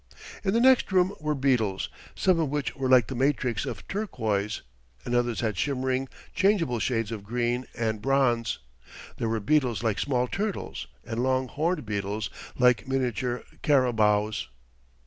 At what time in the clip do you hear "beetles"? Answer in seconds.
1.35-1.87, 9.39-9.83, 11.85-12.31